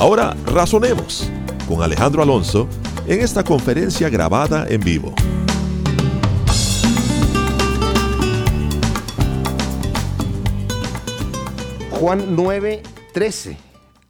[0.00, 1.30] Ahora razonemos
[1.68, 2.66] con Alejandro Alonso
[3.06, 5.14] en esta conferencia grabada en vivo.
[11.90, 12.82] Juan 9,
[13.12, 13.58] 13.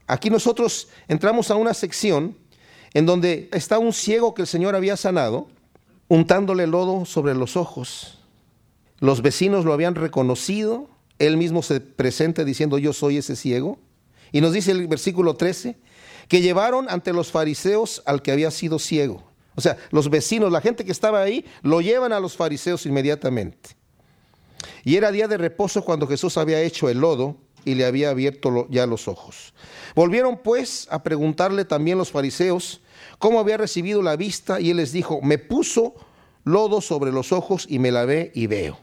[0.06, 2.36] Aquí nosotros entramos a una sección
[2.94, 5.48] en donde está un ciego que el Señor había sanado,
[6.06, 8.20] untándole lodo sobre los ojos.
[9.00, 10.88] Los vecinos lo habían reconocido,
[11.18, 13.80] él mismo se presenta diciendo yo soy ese ciego.
[14.32, 15.76] Y nos dice el versículo 13,
[16.28, 19.24] que llevaron ante los fariseos al que había sido ciego.
[19.56, 23.76] O sea, los vecinos, la gente que estaba ahí, lo llevan a los fariseos inmediatamente.
[24.84, 28.66] Y era día de reposo cuando Jesús había hecho el lodo y le había abierto
[28.70, 29.52] ya los ojos.
[29.94, 32.80] Volvieron pues a preguntarle también los fariseos
[33.18, 35.94] cómo había recibido la vista y él les dijo, me puso
[36.44, 38.78] lodo sobre los ojos y me lavé y veo.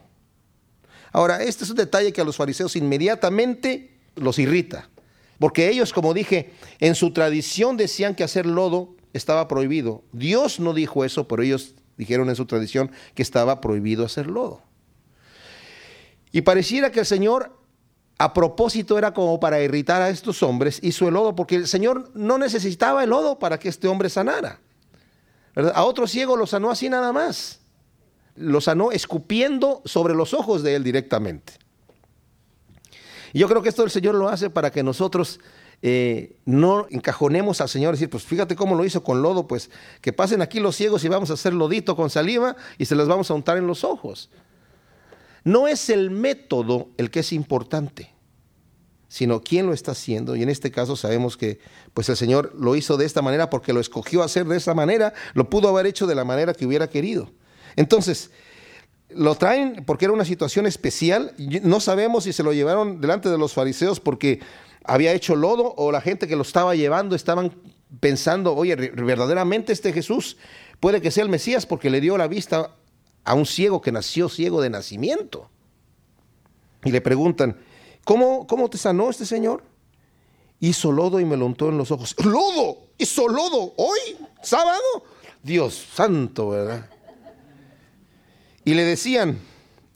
[1.11, 4.89] Ahora, este es un detalle que a los fariseos inmediatamente los irrita,
[5.39, 10.03] porque ellos, como dije, en su tradición decían que hacer lodo estaba prohibido.
[10.11, 14.61] Dios no dijo eso, pero ellos dijeron en su tradición que estaba prohibido hacer lodo.
[16.31, 17.58] Y pareciera que el Señor
[18.19, 22.09] a propósito era como para irritar a estos hombres, hizo el lodo, porque el Señor
[22.15, 24.59] no necesitaba el lodo para que este hombre sanara.
[25.73, 27.59] A otro ciego lo sanó así nada más.
[28.35, 31.53] Lo sanó escupiendo sobre los ojos de él directamente.
[33.38, 35.39] Y yo creo que esto el Señor lo hace para que nosotros
[35.83, 39.69] eh, no encajonemos al Señor y decir, pues fíjate cómo lo hizo con lodo, pues
[40.02, 43.08] que pasen aquí los ciegos y vamos a hacer lodito con saliva y se las
[43.08, 44.31] vamos a untar en los ojos.
[45.43, 48.11] No es el método el que es importante,
[49.08, 50.36] sino quién lo está haciendo.
[50.36, 51.59] Y en este caso sabemos que
[51.93, 55.14] pues el Señor lo hizo de esta manera porque lo escogió hacer de esa manera,
[55.36, 57.30] lo pudo haber hecho de la manera que hubiera querido.
[57.76, 58.31] Entonces,
[59.17, 61.33] lo traen porque era una situación especial.
[61.64, 64.39] No sabemos si se lo llevaron delante de los fariseos porque
[64.83, 67.54] había hecho lodo o la gente que lo estaba llevando estaban
[68.00, 70.38] pensando, oye, verdaderamente este Jesús
[70.80, 72.76] puede que sea el Mesías porque le dio la vista
[73.23, 75.50] a un ciego que nació ciego de nacimiento.
[76.83, 77.58] Y le preguntan,
[78.06, 79.64] ¿cómo, cómo te sanó este señor?
[80.60, 82.16] Hizo lodo y me lo untó en los ojos.
[82.23, 82.77] ¡Lodo!
[82.98, 84.00] ¿Hizo lodo hoy?
[84.42, 84.82] ¿Sábado?
[85.44, 86.89] Dios santo, ¿verdad?
[88.67, 89.39] Y le decían,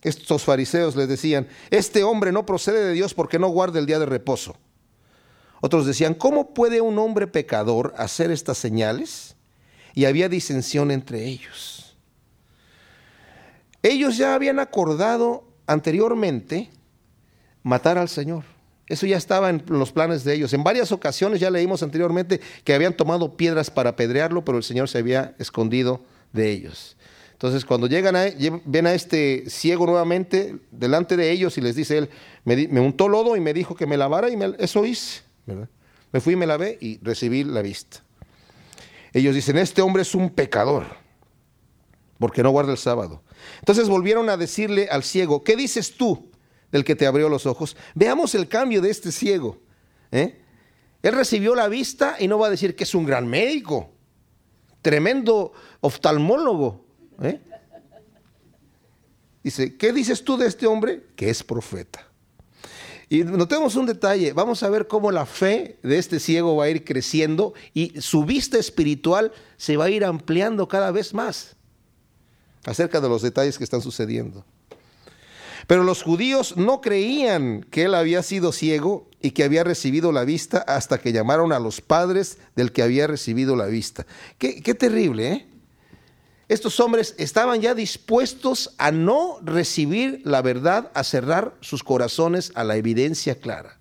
[0.02, 4.00] estos fariseos les decían, este hombre no procede de Dios porque no guarda el día
[4.00, 4.56] de reposo.
[5.60, 9.36] Otros decían, ¿cómo puede un hombre pecador hacer estas señales?
[9.94, 11.98] Y había disensión entre ellos.
[13.84, 16.70] Ellos ya habían acordado anteriormente
[17.64, 18.46] matar al Señor.
[18.88, 20.54] Eso ya estaba en los planes de ellos.
[20.54, 24.88] En varias ocasiones ya leímos anteriormente que habían tomado piedras para apedrearlo, pero el Señor
[24.88, 26.96] se había escondido de ellos.
[27.42, 28.26] Entonces, cuando llegan a,
[28.66, 32.10] ven a este ciego nuevamente delante de ellos y les dice él,
[32.46, 35.22] me, untó lodo y me dijo que me lavara y eso hice.
[36.12, 38.04] Me fui y me lavé y recibí la vista.
[39.12, 40.86] Ellos dicen, este hombre es un pecador
[42.20, 43.24] porque no guarda el sábado.
[43.58, 46.30] Entonces volvieron a decirle al ciego, ¿qué dices tú
[46.72, 47.76] del que te abrió los ojos?
[47.96, 49.58] Veamos el cambio de este ciego.
[50.12, 50.40] ¿eh?
[51.02, 53.90] Él recibió la vista y no va a decir que es un gran médico,
[54.84, 56.91] tremendo oftalmólogo.
[57.22, 57.40] ¿Eh?
[59.44, 61.04] Dice, ¿qué dices tú de este hombre?
[61.16, 62.06] Que es profeta.
[63.10, 66.70] Y notemos un detalle, vamos a ver cómo la fe de este ciego va a
[66.70, 71.58] ir creciendo y su vista espiritual se va a ir ampliando cada vez más
[72.64, 74.46] acerca de los detalles que están sucediendo.
[75.68, 80.24] Pero los judíos no creían que él había sido ciego y que había recibido la
[80.24, 84.06] vista hasta que llamaron a los padres del que había recibido la vista.
[84.38, 85.48] Qué, terrible, ¿eh?
[86.52, 92.66] Estos hombres estaban ya dispuestos a no recibir la verdad, a cerrar sus corazones a
[92.66, 93.80] la evidencia clara.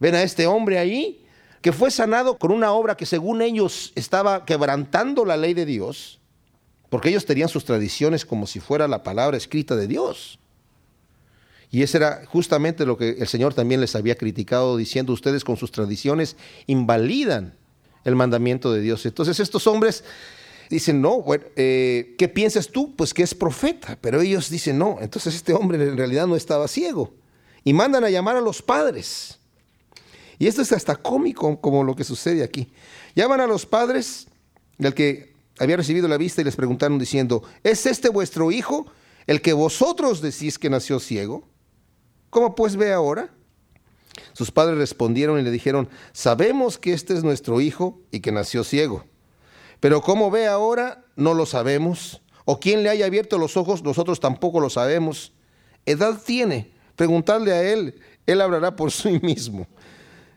[0.00, 1.24] Ven a este hombre ahí
[1.60, 6.18] que fue sanado con una obra que según ellos estaba quebrantando la ley de Dios
[6.88, 10.40] porque ellos tenían sus tradiciones como si fuera la palabra escrita de Dios.
[11.70, 15.56] Y eso era justamente lo que el Señor también les había criticado, diciendo ustedes con
[15.56, 16.36] sus tradiciones
[16.66, 17.54] invalidan
[18.02, 19.06] el mandamiento de Dios.
[19.06, 20.02] Entonces estos hombres
[20.76, 21.24] dicen, no,
[21.56, 22.94] eh, ¿qué piensas tú?
[22.96, 23.98] Pues que es profeta.
[24.00, 27.14] Pero ellos dicen, no, entonces este hombre en realidad no estaba ciego.
[27.64, 29.38] Y mandan a llamar a los padres.
[30.38, 32.72] Y esto es hasta cómico como lo que sucede aquí.
[33.14, 34.26] Llaman a los padres
[34.78, 38.86] del que había recibido la vista y les preguntaron diciendo, ¿es este vuestro hijo,
[39.26, 41.46] el que vosotros decís que nació ciego?
[42.30, 43.30] ¿Cómo pues ve ahora?
[44.32, 48.64] Sus padres respondieron y le dijeron, sabemos que este es nuestro hijo y que nació
[48.64, 49.04] ciego.
[49.82, 52.22] Pero cómo ve ahora, no lo sabemos.
[52.44, 55.32] O quién le haya abierto los ojos, nosotros tampoco lo sabemos.
[55.86, 59.66] Edad tiene, preguntarle a él, él hablará por sí mismo.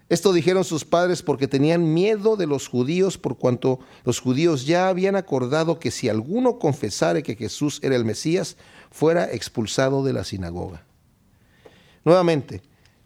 [0.10, 4.88] Esto dijeron sus padres porque tenían miedo de los judíos por cuanto los judíos ya
[4.88, 8.58] habían acordado que si alguno confesare que Jesús era el Mesías,
[8.90, 10.84] fuera expulsado de la sinagoga.
[12.04, 12.64] Nuevamente,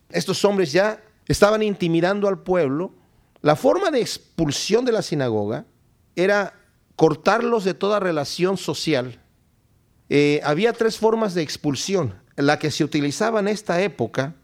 [0.09, 2.93] estos hombres ya estaban intimidando al pueblo.
[3.41, 5.65] La forma de expulsión de la sinagoga
[6.23, 6.53] era
[6.95, 9.19] cortarlos de toda relación social.
[10.09, 12.15] Eh, había tres formas de expulsión.
[12.35, 14.35] La que se utilizaba en esta época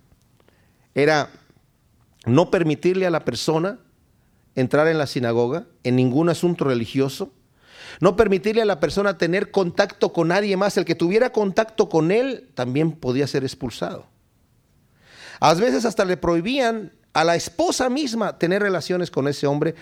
[0.94, 1.30] era
[2.26, 3.80] no permitirle a la persona
[4.56, 7.32] entrar en la sinagoga en ningún asunto religioso,
[8.00, 12.12] no permitirle a la persona tener contacto con nadie más, el que tuviera contacto con
[12.12, 14.08] él también podía ser expulsado.
[15.40, 19.76] A veces hasta le prohibían a la esposa misma tener relaciones con ese hombre,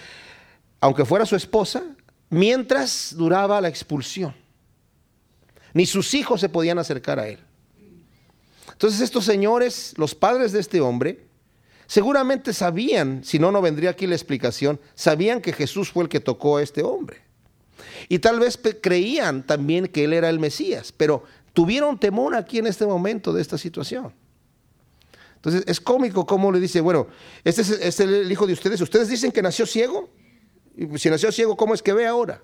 [0.84, 1.82] aunque fuera su esposa,
[2.30, 4.36] mientras duraba la expulsión.
[5.74, 7.40] Ni sus hijos se podían acercar a él.
[8.70, 11.26] Entonces estos señores, los padres de este hombre,
[11.88, 16.20] seguramente sabían, si no, no vendría aquí la explicación, sabían que Jesús fue el que
[16.20, 17.22] tocó a este hombre.
[18.10, 22.68] Y tal vez creían también que él era el Mesías, pero tuvieron temor aquí en
[22.68, 24.14] este momento de esta situación.
[25.38, 27.08] Entonces es cómico cómo le dice, bueno,
[27.46, 30.10] este es, es el hijo de ustedes, ustedes dicen que nació ciego,
[30.75, 32.42] y si nació ciego, ¿cómo es que ve ahora?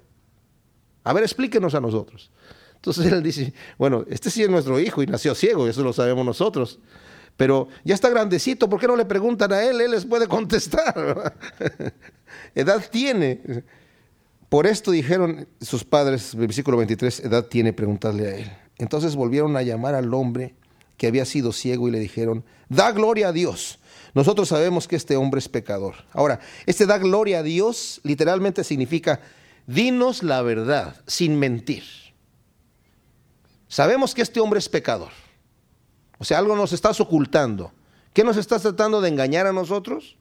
[1.04, 2.32] A ver, explíquenos a nosotros.
[2.76, 6.26] Entonces él dice, bueno, este sí es nuestro hijo y nació ciego, eso lo sabemos
[6.26, 6.80] nosotros
[7.40, 9.80] pero ya está grandecito, ¿por qué no le preguntan a él?
[9.80, 11.38] Él les puede contestar.
[12.54, 13.64] edad tiene.
[14.50, 18.52] Por esto dijeron sus padres, versículo 23, edad tiene, preguntarle a él.
[18.78, 20.54] Entonces volvieron a llamar al hombre
[20.98, 23.79] que había sido ciego y le dijeron, da gloria a Dios.
[24.14, 25.96] Nosotros sabemos que este hombre es pecador.
[26.14, 29.22] Ahora, este da gloria a Dios literalmente significa,
[29.68, 31.84] dinos la verdad sin mentir.
[33.68, 35.12] Sabemos que este hombre es pecador.
[36.18, 37.72] O sea, algo nos estás ocultando.
[38.14, 40.18] ¿Qué nos estás tratando de engañar a nosotros?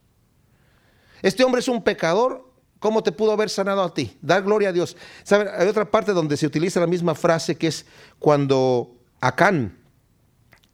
[1.22, 2.46] Este hombre es un pecador.
[2.78, 4.16] ¿Cómo te pudo haber sanado a ti?
[4.22, 4.96] Dar gloria a Dios.
[5.30, 7.86] Hay otra parte donde se utiliza la misma frase que es
[8.20, 9.76] cuando Acán,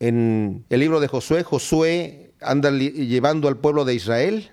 [0.01, 4.51] en el libro de Josué, Josué anda llevando al pueblo de Israel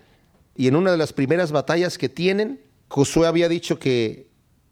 [0.55, 4.27] y en una de las primeras batallas que tienen, Josué había dicho que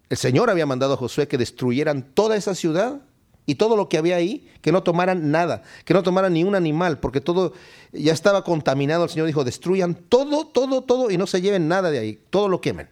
[0.10, 3.01] el Señor había mandado a Josué que destruyeran toda esa ciudad
[3.45, 6.54] y todo lo que había ahí, que no tomaran nada, que no tomaran ni un
[6.54, 7.54] animal, porque todo
[7.92, 9.06] ya estaba contaminado.
[9.06, 12.48] El Señor dijo, destruyan todo, todo, todo y no se lleven nada de ahí, todo
[12.48, 12.89] lo quemen.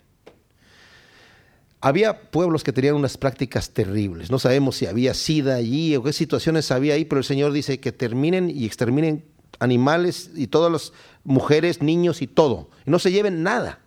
[1.80, 4.32] Había pueblos que tenían unas prácticas terribles.
[4.32, 7.80] No sabemos si había sida allí o qué situaciones había ahí, pero el Señor dice
[7.80, 9.26] que terminen y exterminen
[9.60, 10.94] animales y todas las
[11.24, 12.70] mujeres, niños y todo.
[12.86, 13.80] Y no se lleven nada.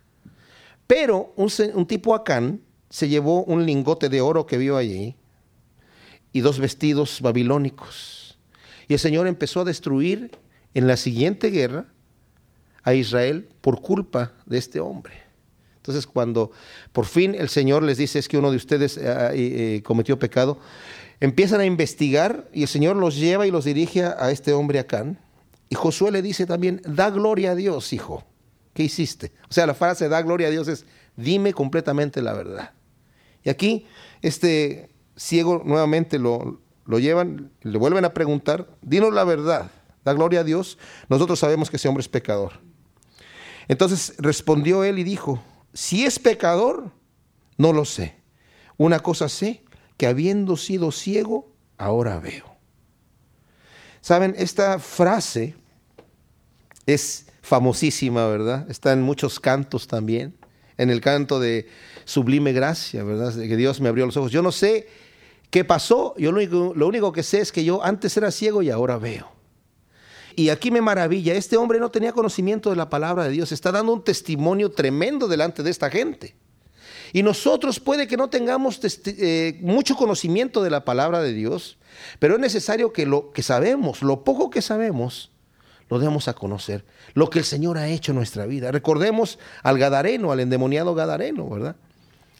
[0.86, 5.14] Pero un, tipo Acán se llevó un lingote de oro que vio allí
[6.32, 8.38] y dos vestidos babilónicos.
[8.88, 10.32] Y el Señor empezó a destruir
[10.74, 11.86] en la siguiente guerra
[12.82, 15.14] a Israel por culpa de este hombre.
[15.76, 16.50] Entonces cuando
[16.92, 20.58] por fin el Señor les dice es que uno de ustedes eh, eh, cometió pecado,
[21.20, 25.18] empiezan a investigar y el Señor los lleva y los dirige a este hombre Acán.
[25.70, 28.24] Y Josué le dice también, da gloria a Dios, hijo.
[28.74, 29.32] ¿Qué hiciste?
[29.48, 30.84] O sea, la frase da gloria a Dios es,
[31.16, 32.72] dime completamente la verdad.
[33.42, 33.86] Y aquí
[34.20, 39.70] este ciego nuevamente lo, lo llevan, le vuelven a preguntar, dinos la verdad,
[40.04, 40.76] da gloria a Dios,
[41.08, 42.60] nosotros sabemos que ese hombre es pecador.
[43.68, 45.40] Entonces respondió él y dijo,
[45.72, 46.90] si es pecador,
[47.56, 48.16] no lo sé.
[48.76, 49.62] Una cosa sé,
[49.96, 52.56] que habiendo sido ciego, ahora veo.
[54.00, 55.54] Saben, esta frase
[56.86, 58.70] es famosísima, ¿verdad?
[58.70, 60.34] Está en muchos cantos también.
[60.76, 61.68] En el canto de
[62.04, 63.34] Sublime Gracia, ¿verdad?
[63.34, 64.32] Que Dios me abrió los ojos.
[64.32, 64.88] Yo no sé
[65.50, 66.14] ¿Qué pasó?
[66.16, 68.98] Yo lo único, lo único que sé es que yo antes era ciego y ahora
[68.98, 69.28] veo.
[70.36, 73.72] Y aquí me maravilla, este hombre no tenía conocimiento de la palabra de Dios, está
[73.72, 76.36] dando un testimonio tremendo delante de esta gente.
[77.12, 81.78] Y nosotros puede que no tengamos eh, mucho conocimiento de la palabra de Dios,
[82.20, 85.32] pero es necesario que lo que sabemos, lo poco que sabemos,
[85.90, 88.70] lo demos a conocer, lo que el Señor ha hecho en nuestra vida.
[88.70, 91.76] Recordemos al Gadareno, al endemoniado Gadareno, ¿verdad?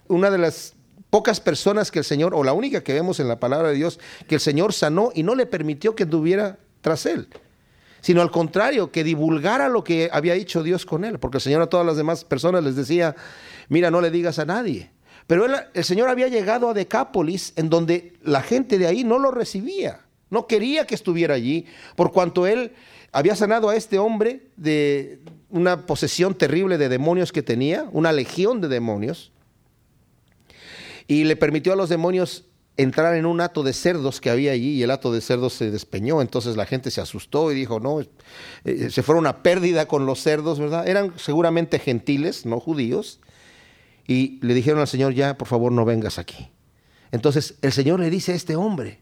[0.06, 0.74] Una de las
[1.10, 3.98] pocas personas que el Señor, o la única que vemos en la palabra de Dios,
[4.28, 7.28] que el Señor sanó y no le permitió que tuviera tras él.
[8.02, 11.60] sino al contrario, que divulgara lo que había hecho Dios con él, porque el Señor
[11.60, 13.14] a todas las demás personas les decía,
[13.68, 14.90] mira, no le digas a nadie.
[15.26, 19.30] Pero el Señor había llegado a Decápolis, en donde la gente de ahí no lo
[19.30, 22.72] recibía, no quería que estuviera allí, por cuanto él
[23.12, 25.20] había sanado a este hombre de
[25.50, 29.32] una posesión terrible de demonios que tenía, una legión de demonios,
[31.08, 32.46] y le permitió a los demonios
[32.76, 35.70] entrar en un hato de cerdos que había allí y el hato de cerdos se
[35.70, 40.06] despeñó, entonces la gente se asustó y dijo, no, eh, se fueron una pérdida con
[40.06, 40.88] los cerdos, ¿verdad?
[40.88, 43.20] Eran seguramente gentiles, no judíos,
[44.06, 46.50] y le dijeron al Señor, ya, por favor, no vengas aquí.
[47.12, 49.00] Entonces el Señor le dice a este hombre,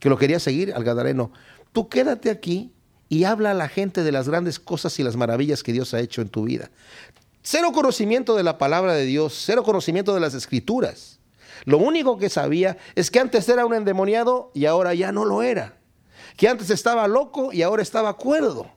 [0.00, 1.30] que lo quería seguir, al Gadareno,
[1.72, 2.72] tú quédate aquí
[3.08, 6.00] y habla a la gente de las grandes cosas y las maravillas que Dios ha
[6.00, 6.70] hecho en tu vida.
[7.42, 11.18] Cero conocimiento de la palabra de Dios, cero conocimiento de las escrituras.
[11.64, 15.42] Lo único que sabía es que antes era un endemoniado y ahora ya no lo
[15.42, 15.78] era.
[16.36, 18.70] Que antes estaba loco y ahora estaba cuerdo.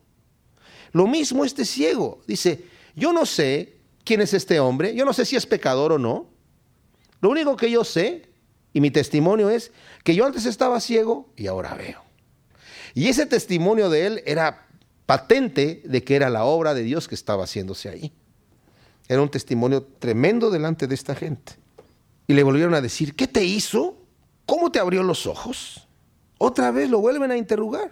[0.91, 2.21] Lo mismo este ciego.
[2.27, 2.65] Dice,
[2.95, 6.27] yo no sé quién es este hombre, yo no sé si es pecador o no.
[7.21, 8.32] Lo único que yo sé,
[8.73, 9.71] y mi testimonio es,
[10.03, 12.03] que yo antes estaba ciego y ahora veo.
[12.95, 14.67] Y ese testimonio de él era
[15.05, 18.11] patente de que era la obra de Dios que estaba haciéndose ahí.
[19.07, 21.53] Era un testimonio tremendo delante de esta gente.
[22.27, 23.97] Y le volvieron a decir, ¿qué te hizo?
[24.45, 25.87] ¿Cómo te abrió los ojos?
[26.37, 27.91] Otra vez lo vuelven a interrogar.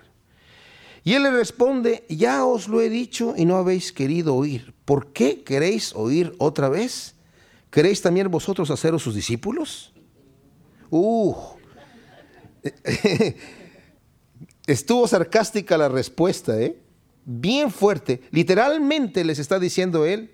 [1.04, 4.74] Y él le responde, ya os lo he dicho y no habéis querido oír.
[4.86, 7.16] ¿Por qué queréis oír otra vez?
[7.72, 9.91] ¿Queréis también vosotros haceros sus discípulos?
[10.92, 11.34] Uh,
[14.68, 16.78] estuvo sarcástica la respuesta, ¿eh?
[17.26, 18.22] Bien fuerte.
[18.32, 20.32] Literalmente les está diciendo él,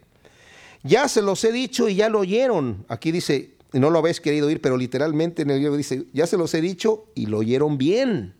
[0.83, 2.85] ya se los he dicho y ya lo oyeron.
[2.89, 6.37] Aquí dice, no lo habéis querido oír, pero literalmente en el libro dice, ya se
[6.37, 8.35] los he dicho y lo oyeron bien.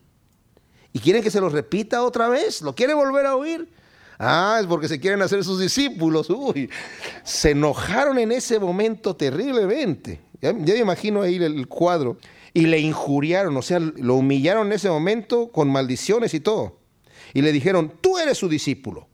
[0.92, 2.62] ¿Y quieren que se los repita otra vez?
[2.62, 3.68] ¿Lo quieren volver a oír?
[4.18, 6.28] Ah, es porque se quieren hacer sus discípulos.
[6.30, 6.68] Uy,
[7.22, 10.20] se enojaron en ese momento terriblemente.
[10.40, 12.18] Ya, me imagino ahí el cuadro.
[12.54, 16.78] Y le injuriaron, o sea, lo humillaron en ese momento con maldiciones y todo.
[17.34, 19.06] Y le dijeron, tú eres su discípulo,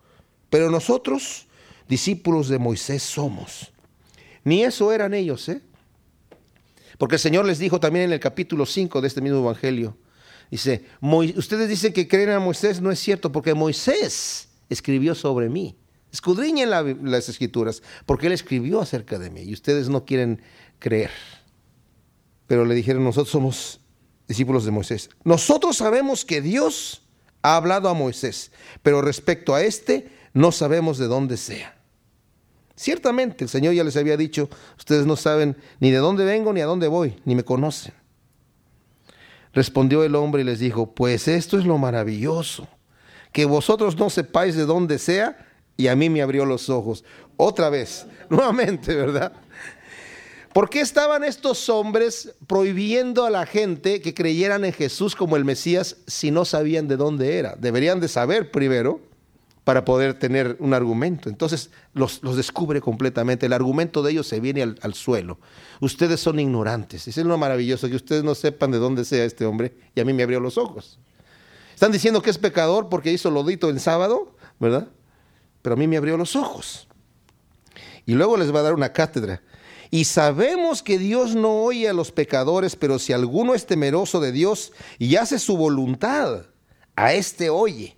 [0.51, 1.47] pero nosotros
[1.89, 3.73] discípulos de Moisés somos.
[4.45, 5.63] Ni eso eran ellos, ¿eh?
[6.99, 9.97] Porque el Señor les dijo también en el capítulo 5 de este mismo Evangelio,
[10.51, 10.85] dice,
[11.37, 15.75] ustedes dicen que creen a Moisés, no es cierto, porque Moisés escribió sobre mí.
[16.15, 20.41] Escudriñen las escrituras, porque él escribió acerca de mí y ustedes no quieren
[20.79, 21.11] creer.
[22.47, 23.81] Pero le dijeron, nosotros somos
[24.29, 25.11] discípulos de Moisés.
[25.25, 27.03] Nosotros sabemos que Dios
[27.43, 31.77] ha hablado a Moisés, pero respecto a este, no sabemos de dónde sea.
[32.77, 36.61] Ciertamente el Señor ya les había dicho, ustedes no saben ni de dónde vengo ni
[36.61, 37.93] a dónde voy, ni me conocen.
[39.53, 42.69] Respondió el hombre y les dijo, pues esto es lo maravilloso,
[43.33, 47.05] que vosotros no sepáis de dónde sea, y a mí me abrió los ojos.
[47.37, 49.33] Otra vez, nuevamente, ¿verdad?
[50.53, 55.45] ¿Por qué estaban estos hombres prohibiendo a la gente que creyeran en Jesús como el
[55.45, 57.57] Mesías si no sabían de dónde era?
[57.57, 59.01] Deberían de saber primero
[59.65, 61.29] para poder tener un argumento.
[61.29, 63.47] Entonces los, descubre completamente.
[63.47, 65.41] El argumento de ellos se viene al, suelo.
[65.81, 67.09] Ustedes son ignorantes.
[67.09, 70.13] Es lo maravilloso que ustedes no sepan de dónde sea este hombre y a mí
[70.13, 71.01] me abrió los ojos.
[71.75, 74.87] Están diciendo que es pecador porque hizo lodito en sábado, ¿verdad?
[75.65, 76.87] Pero a mí me abrió los ojos.
[78.05, 79.41] Y luego les va a dar una cátedra.
[79.91, 84.31] Y sabemos que Dios no oye a los pecadores, pero si alguno es temeroso de
[84.31, 86.45] Dios y hace su voluntad,
[86.97, 87.97] a éste oye.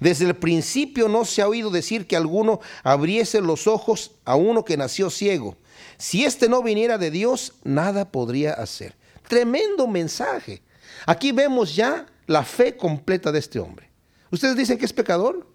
[0.00, 4.64] Desde el principio no se ha oído decir que alguno abriese los ojos a uno
[4.64, 5.58] que nació ciego.
[5.98, 8.96] Si éste no viniera de Dios, nada podría hacer.
[9.28, 10.62] Tremendo mensaje.
[11.04, 13.90] Aquí vemos ya la fe completa de este hombre.
[14.30, 15.53] ¿Ustedes dicen que es pecador?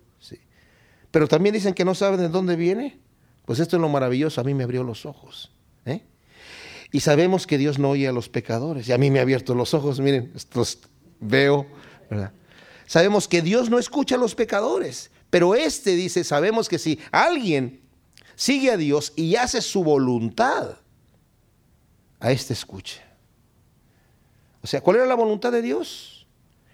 [1.11, 2.99] Pero también dicen que no saben de dónde viene.
[3.45, 4.41] Pues esto es lo maravilloso.
[4.41, 5.51] A mí me abrió los ojos.
[5.85, 6.03] ¿eh?
[6.91, 8.87] Y sabemos que Dios no oye a los pecadores.
[8.87, 9.99] Y a mí me ha abierto los ojos.
[9.99, 10.79] Miren, estos
[11.19, 11.67] veo.
[12.85, 17.81] Sabemos que Dios no escucha a los pecadores, pero este dice, sabemos que si alguien
[18.35, 20.77] sigue a Dios y hace su voluntad,
[22.19, 23.01] a este escucha.
[24.61, 26.27] O sea, ¿cuál era la voluntad de Dios?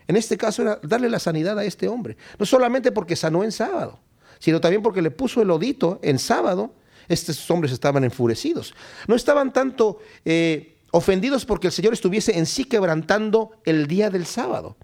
[0.07, 2.17] En este caso era darle la sanidad a este hombre.
[2.39, 3.99] No solamente porque sanó en sábado,
[4.45, 6.75] sino también porque le puso el odito en sábado.
[7.07, 8.75] Estos hombres estaban enfurecidos.
[9.07, 14.27] No estaban tanto eh, ofendidos porque el Señor estuviese en sí quebrantando el día del
[14.27, 14.77] sábado,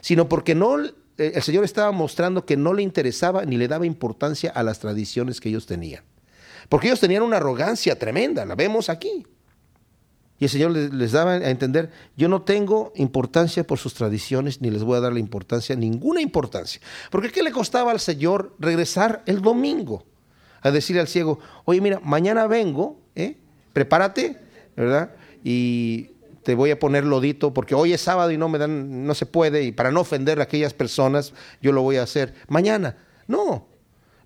[0.00, 3.84] sino porque no, eh, el Señor estaba mostrando que no le interesaba ni le daba
[3.84, 6.04] importancia a las tradiciones que ellos tenían.
[6.68, 9.26] Porque ellos tenían una arrogancia tremenda, la vemos aquí.
[10.44, 14.68] Y el Señor les, daba a entender, yo no tengo importancia por sus tradiciones, ni
[14.68, 16.82] les voy a dar la importancia, ninguna importancia.
[17.10, 20.04] Porque ¿qué le costaba al Señor regresar el domingo?
[20.60, 23.38] A decirle al ciego, oye, mira, mañana vengo, ¿eh?
[23.72, 24.36] prepárate,
[24.76, 25.12] ¿verdad?
[25.42, 26.10] Y
[26.42, 29.24] te voy a poner lodito, porque hoy es sábado y no me dan, no se
[29.24, 31.32] puede, y para no ofender a aquellas personas,
[31.62, 32.98] yo lo voy a hacer mañana.
[33.28, 33.66] No,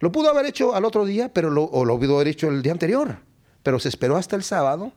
[0.00, 2.72] lo pudo haber hecho al otro día, pero o lo pudo haber hecho el día
[2.72, 3.18] anterior,
[3.62, 4.90] pero se esperó hasta el sábado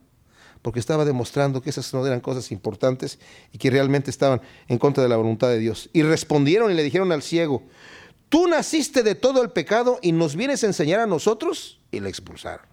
[0.62, 3.20] porque estaba demostrando que esas no eran cosas importantes
[3.52, 5.90] y que realmente estaban en contra de la voluntad de Dios.
[5.94, 7.64] Y respondieron y le dijeron al ciego,
[8.30, 12.10] tú naciste de todo el pecado y nos vienes a enseñar a nosotros y le
[12.10, 12.66] expulsaron.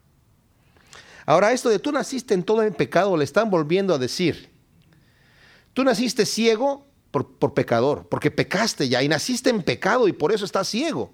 [1.25, 4.50] Ahora esto de tú naciste en todo el pecado le están volviendo a decir,
[5.73, 10.33] tú naciste ciego por, por pecador, porque pecaste ya y naciste en pecado y por
[10.33, 11.12] eso estás ciego.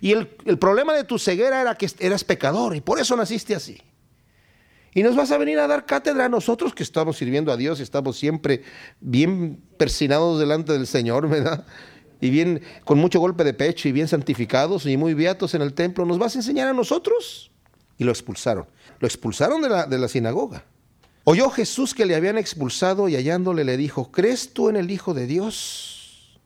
[0.00, 3.54] Y el, el problema de tu ceguera era que eras pecador y por eso naciste
[3.54, 3.82] así.
[4.94, 7.80] Y nos vas a venir a dar cátedra a nosotros que estamos sirviendo a Dios
[7.80, 8.62] y estamos siempre
[9.00, 11.66] bien persinados delante del Señor, ¿verdad?
[12.20, 15.74] Y bien, con mucho golpe de pecho y bien santificados y muy beatos en el
[15.74, 17.50] templo, ¿nos vas a enseñar a nosotros?
[17.96, 18.66] Y lo expulsaron.
[18.98, 20.64] Lo expulsaron de la, de la sinagoga.
[21.24, 25.14] Oyó Jesús que le habían expulsado y hallándole le dijo, ¿crees tú en el Hijo
[25.14, 26.40] de Dios?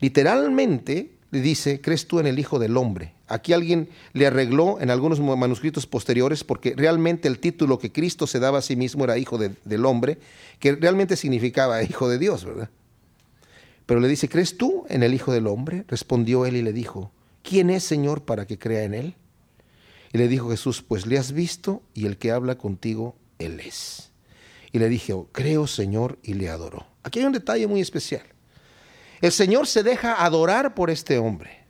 [0.00, 3.14] Literalmente le dice, ¿crees tú en el Hijo del Hombre?
[3.34, 8.38] Aquí alguien le arregló en algunos manuscritos posteriores porque realmente el título que Cristo se
[8.38, 10.18] daba a sí mismo era Hijo del Hombre,
[10.60, 12.70] que realmente significaba Hijo de Dios, ¿verdad?
[13.86, 15.84] Pero le dice, ¿crees tú en el Hijo del Hombre?
[15.88, 17.10] Respondió él y le dijo,
[17.42, 19.14] ¿quién es Señor para que crea en él?
[20.12, 24.12] Y le dijo Jesús, pues le has visto y el que habla contigo, él es.
[24.70, 26.86] Y le dije, creo Señor, y le adoró.
[27.02, 28.22] Aquí hay un detalle muy especial.
[29.20, 31.63] El Señor se deja adorar por este hombre.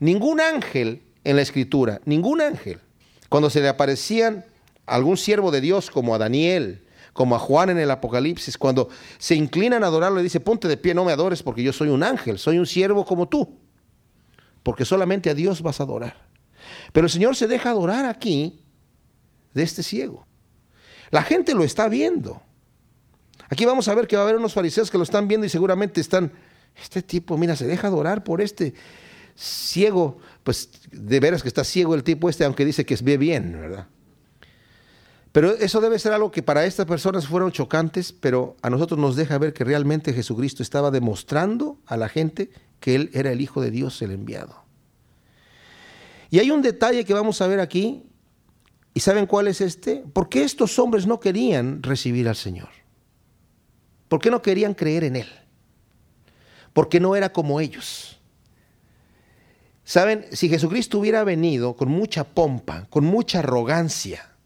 [0.00, 2.80] Ningún ángel en la escritura, ningún ángel,
[3.28, 4.44] cuando se le aparecían
[4.86, 8.88] algún siervo de Dios como a Daniel, como a Juan en el Apocalipsis, cuando
[9.18, 11.88] se inclinan a adorarlo, le dice, ponte de pie, no me adores porque yo soy
[11.88, 13.58] un ángel, soy un siervo como tú,
[14.62, 16.28] porque solamente a Dios vas a adorar.
[16.92, 18.60] Pero el Señor se deja adorar aquí
[19.54, 20.26] de este ciego.
[21.10, 22.40] La gente lo está viendo.
[23.48, 25.50] Aquí vamos a ver que va a haber unos fariseos que lo están viendo y
[25.50, 26.32] seguramente están
[26.80, 28.74] este tipo, mira, se deja adorar por este
[29.36, 33.52] ciego, pues de veras que está ciego el tipo este, aunque dice que ve bien,
[33.52, 33.86] ¿verdad?
[35.32, 39.14] Pero eso debe ser algo que para estas personas fueron chocantes, pero a nosotros nos
[39.14, 43.60] deja ver que realmente Jesucristo estaba demostrando a la gente que Él era el Hijo
[43.60, 44.64] de Dios, el enviado.
[46.30, 48.04] Y hay un detalle que vamos a ver aquí,
[48.92, 50.04] ¿y saben cuál es este?
[50.12, 52.68] ¿Por qué estos hombres no querían recibir al Señor?
[54.08, 55.28] ¿Por qué no querían creer en Él?
[56.72, 58.19] porque no era como ellos.
[59.90, 64.36] Saben, si Jesucristo hubiera venido con mucha pompa, con mucha arrogancia,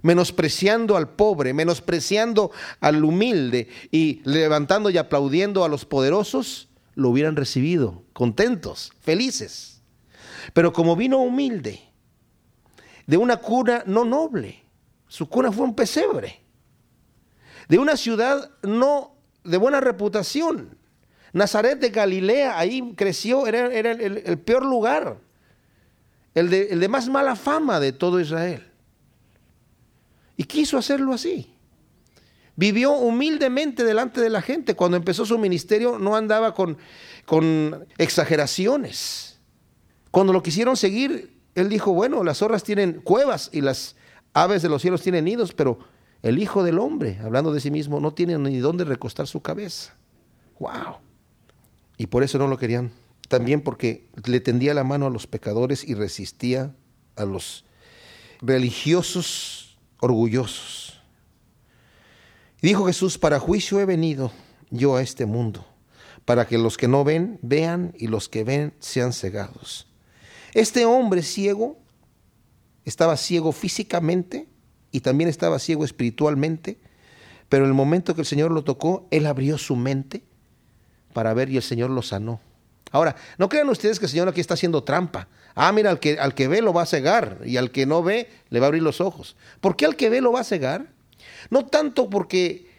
[0.00, 2.50] menospreciando al pobre, menospreciando
[2.80, 9.82] al humilde y levantando y aplaudiendo a los poderosos, lo hubieran recibido contentos, felices.
[10.54, 11.82] Pero como vino humilde,
[13.06, 14.64] de una cuna no noble,
[15.08, 16.40] su cuna fue un pesebre,
[17.68, 20.78] de una ciudad no de buena reputación,
[21.34, 25.18] Nazaret de Galilea, ahí creció, era, el, peor lugar,
[26.32, 28.64] el de, más mala fama de todo Israel.
[30.36, 31.50] Y quiso hacerlo así.
[32.54, 34.76] Vivió humildemente delante de la gente.
[34.76, 36.78] Cuando empezó su ministerio no andaba con,
[37.26, 39.40] con exageraciones.
[40.12, 43.96] Cuando lo quisieron seguir, él dijo, bueno, las zorras tienen cuevas y las
[44.34, 45.80] aves de los cielos tienen nidos, pero
[46.22, 49.96] el Hijo del Hombre, hablando de sí mismo, no tiene ni dónde recostar su cabeza.
[50.60, 51.03] ¡Wow!
[51.96, 52.92] Y por eso no lo querían.
[53.28, 56.74] También porque le tendía la mano a los pecadores y resistía
[57.16, 57.64] a los
[58.40, 61.00] religiosos orgullosos.
[62.60, 64.32] Dijo Jesús, para juicio he venido
[64.70, 65.66] yo a este mundo,
[66.24, 69.86] para que los que no ven vean y los que ven sean cegados.
[70.52, 71.78] Este hombre ciego
[72.84, 74.46] estaba ciego físicamente
[74.92, 76.78] y también estaba ciego espiritualmente,
[77.48, 80.22] pero en el momento que el Señor lo tocó, Él abrió su mente
[81.14, 82.40] para ver y el Señor lo sanó.
[82.90, 85.28] Ahora, no crean ustedes que el Señor aquí está haciendo trampa.
[85.54, 88.02] Ah, mira, al que, al que ve lo va a cegar y al que no
[88.02, 89.36] ve le va a abrir los ojos.
[89.60, 90.92] ¿Por qué al que ve lo va a cegar?
[91.50, 92.70] No tanto porque,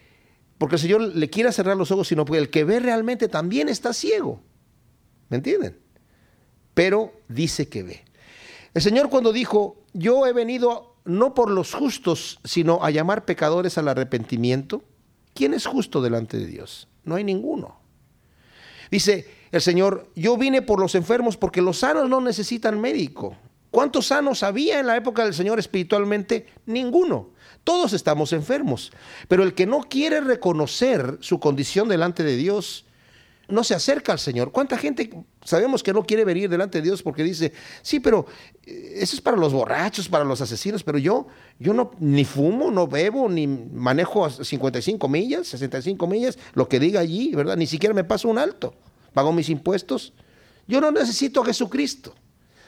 [0.57, 3.67] porque el Señor le quiera cerrar los ojos, sino porque el que ve realmente también
[3.67, 4.41] está ciego.
[5.29, 5.79] ¿Me entienden?
[6.73, 8.05] Pero dice que ve.
[8.73, 13.77] El Señor cuando dijo, yo he venido no por los justos, sino a llamar pecadores
[13.77, 14.83] al arrepentimiento,
[15.33, 16.87] ¿quién es justo delante de Dios?
[17.03, 17.84] No hay ninguno.
[18.95, 23.35] Dice el Señor, yo vine por los enfermos porque los sanos no necesitan médico.
[23.69, 26.45] ¿Cuántos sanos había en la época del Señor espiritualmente?
[26.65, 27.31] Ninguno.
[27.65, 28.93] Todos estamos enfermos.
[29.27, 32.85] Pero el que no quiere reconocer su condición delante de Dios,
[33.47, 34.51] no se acerca al Señor.
[34.51, 35.09] ¿Cuánta gente
[35.43, 38.25] sabemos que no quiere venir delante de Dios porque dice, sí, pero
[38.65, 41.27] eh, eso es para los borrachos, para los asesinos, pero yo,
[41.59, 46.99] yo no ni fumo, no bebo, ni manejo 55 millas, 65 millas, lo que diga
[46.99, 47.57] allí, ¿verdad?
[47.57, 48.73] Ni siquiera me paso un alto,
[49.15, 50.13] pago mis impuestos.
[50.67, 52.13] Yo no necesito a Jesucristo.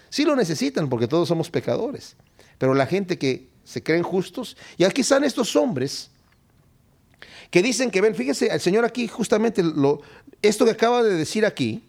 [0.10, 2.16] Sí lo necesitan porque todos somos pecadores.
[2.58, 6.10] Pero la gente que se creen justos, y aquí están estos hombres
[7.52, 10.02] que dicen que ven, fíjese, el Señor aquí justamente lo,
[10.42, 11.84] esto que acaba de decir aquí,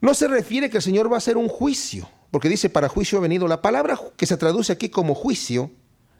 [0.00, 3.18] no se refiere que el Señor va a hacer un juicio, porque dice para juicio
[3.18, 3.48] ha venido.
[3.48, 5.70] La palabra que se traduce aquí como juicio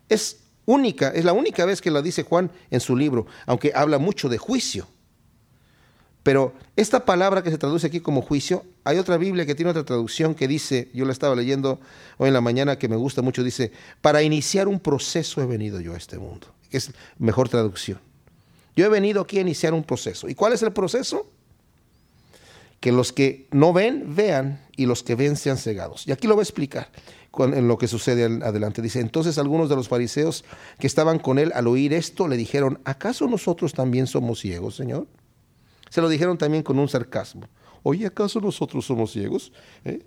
[0.08, 3.98] es única, es la única vez que la dice Juan en su libro, aunque habla
[3.98, 4.88] mucho de juicio.
[6.28, 9.86] Pero esta palabra que se traduce aquí como juicio, hay otra Biblia que tiene otra
[9.86, 11.80] traducción que dice, yo la estaba leyendo
[12.18, 15.80] hoy en la mañana que me gusta mucho, dice, para iniciar un proceso he venido
[15.80, 17.98] yo a este mundo, que es mejor traducción.
[18.76, 20.28] Yo he venido aquí a iniciar un proceso.
[20.28, 21.30] ¿Y cuál es el proceso?
[22.78, 26.06] Que los que no ven, vean, y los que ven sean cegados.
[26.06, 26.90] Y aquí lo voy a explicar
[27.38, 28.82] en lo que sucede adelante.
[28.82, 30.44] Dice, entonces algunos de los fariseos
[30.78, 35.06] que estaban con él al oír esto le dijeron, ¿acaso nosotros también somos ciegos, Señor?
[35.90, 37.48] Se lo dijeron también con un sarcasmo.
[37.82, 39.52] Oye, ¿acaso nosotros somos ciegos?
[39.84, 40.00] ¿Eh?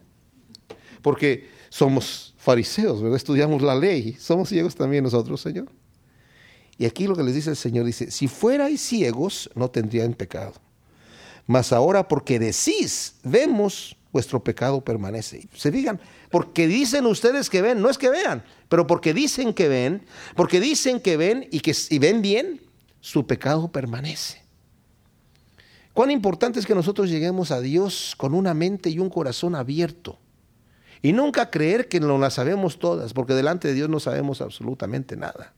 [1.01, 3.17] Porque somos fariseos, ¿verdad?
[3.17, 4.13] Estudiamos la ley.
[4.19, 5.67] ¿Somos ciegos también nosotros, Señor?
[6.77, 10.53] Y aquí lo que les dice el Señor, dice, si fuerais ciegos, no tendrían pecado.
[11.47, 15.47] Mas ahora porque decís, vemos, vuestro pecado permanece.
[15.55, 19.67] Se digan, porque dicen ustedes que ven, no es que vean, pero porque dicen que
[19.67, 20.03] ven,
[20.35, 22.61] porque dicen que ven y que y ven bien,
[22.99, 24.40] su pecado permanece.
[25.93, 30.19] Cuán importante es que nosotros lleguemos a Dios con una mente y un corazón abierto.
[31.01, 35.17] Y nunca creer que no las sabemos todas, porque delante de Dios no sabemos absolutamente
[35.17, 35.53] nada.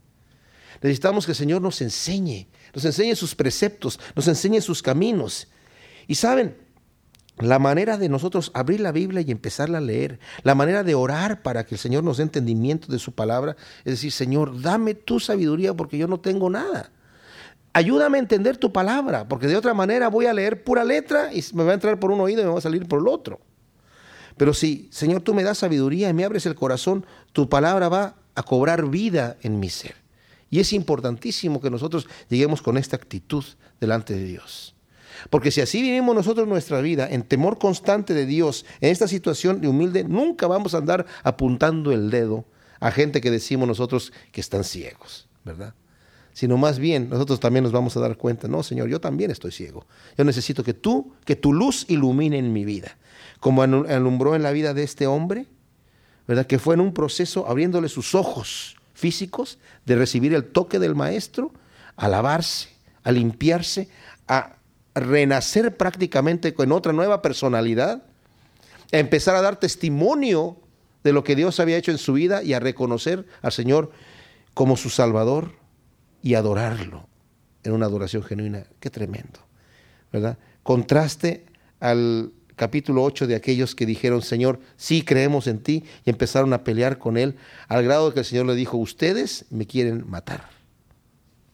[0.81, 5.47] Necesitamos que el Señor nos enseñe, nos enseñe sus preceptos, nos enseñe sus caminos.
[6.07, 6.57] Y saben,
[7.39, 11.41] la manera de nosotros abrir la Biblia y empezarla a leer, la manera de orar
[11.41, 15.19] para que el Señor nos dé entendimiento de su palabra, es decir, Señor, dame tu
[15.19, 16.91] sabiduría porque yo no tengo nada.
[17.73, 21.43] Ayúdame a entender tu palabra, porque de otra manera voy a leer pura letra y
[21.53, 23.41] me va a entrar por un oído y me va a salir por el otro.
[24.37, 28.15] Pero si, Señor, tú me das sabiduría y me abres el corazón, tu palabra va
[28.35, 29.95] a cobrar vida en mi ser.
[30.49, 33.43] Y es importantísimo que nosotros lleguemos con esta actitud
[33.79, 34.75] delante de Dios.
[35.29, 39.61] Porque si así vivimos nosotros nuestra vida en temor constante de Dios, en esta situación
[39.61, 42.45] de humilde, nunca vamos a andar apuntando el dedo
[42.79, 45.73] a gente que decimos nosotros que están ciegos, ¿verdad?
[46.33, 49.51] Sino más bien nosotros también nos vamos a dar cuenta, no, Señor, yo también estoy
[49.51, 49.85] ciego.
[50.17, 52.97] Yo necesito que tú, que tu luz ilumine en mi vida.
[53.39, 55.45] Como alumbró en la vida de este hombre,
[56.27, 56.45] ¿verdad?
[56.47, 61.51] Que fue en un proceso abriéndole sus ojos físicos de recibir el toque del maestro,
[61.95, 62.69] a lavarse,
[63.03, 63.89] a limpiarse,
[64.27, 64.55] a
[64.95, 68.03] renacer prácticamente con otra nueva personalidad,
[68.91, 70.57] a empezar a dar testimonio
[71.03, 73.91] de lo que Dios había hecho en su vida y a reconocer al Señor
[74.53, 75.51] como su Salvador
[76.23, 77.07] y adorarlo
[77.63, 78.65] en una adoración genuina.
[78.79, 79.39] Qué tremendo,
[80.11, 80.39] ¿verdad?
[80.63, 81.45] Contraste
[81.79, 86.63] al capítulo 8 de aquellos que dijeron, Señor, sí creemos en ti, y empezaron a
[86.63, 87.35] pelear con él,
[87.67, 90.49] al grado de que el Señor le dijo, ustedes me quieren matar.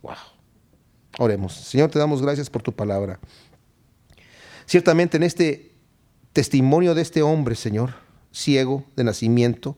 [0.04, 0.14] Wow.
[1.18, 1.54] Oremos.
[1.54, 3.20] Señor, te damos gracias por tu palabra.
[4.66, 5.74] Ciertamente en este
[6.32, 7.96] testimonio de este hombre, Señor,
[8.32, 9.76] ciego de nacimiento,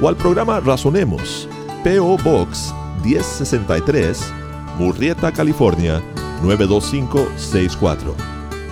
[0.00, 1.46] o al programa Razonemos,
[1.84, 2.72] PO Box
[3.04, 4.32] 1063,
[4.78, 6.00] Murrieta, California
[6.42, 8.14] 92564.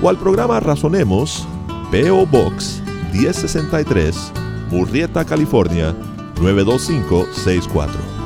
[0.02, 1.46] o al programa Razonemos,
[1.90, 2.82] PO Box
[3.12, 4.32] 1063,
[4.70, 5.96] Murrieta, California
[6.40, 8.19] 92564.